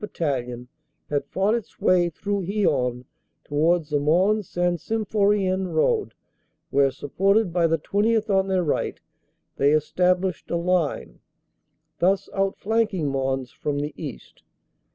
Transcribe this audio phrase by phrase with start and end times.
[0.01, 0.67] Battalion
[1.11, 3.05] had fought its way through Hyon
[3.43, 4.81] towards the Mons St.
[4.81, 6.15] Sym phorien road,
[6.71, 8.27] where, supported by the 20th.
[8.27, 8.99] on their right,
[9.57, 11.19] they established a line,
[11.99, 14.41] thus outflanking Mons from the east.